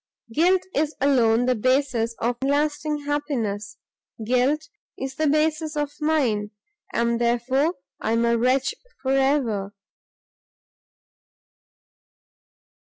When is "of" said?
2.17-2.35, 5.75-5.91